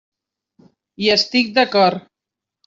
Hi 1.03 1.11
estic 1.17 1.53
d'acord. 1.59 2.09